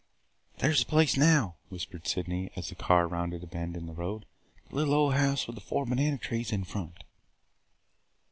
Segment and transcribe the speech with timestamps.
[0.57, 3.93] "There 's the place now!" whispered Sydney, as the car rounded a bend in the
[3.93, 4.25] road.
[4.69, 7.03] "The little old house with the four banana trees in front!"